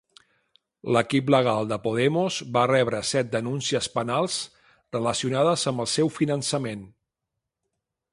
[0.95, 4.39] L'equip legal de Podemos va rebre set denúncies penals
[4.97, 6.83] relacionades amb el seu finançament.